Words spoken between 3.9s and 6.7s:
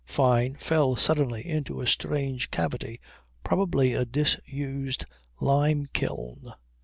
a disused lime kiln.